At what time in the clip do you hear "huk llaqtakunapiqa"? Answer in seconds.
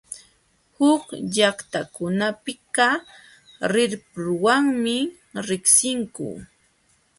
0.75-2.87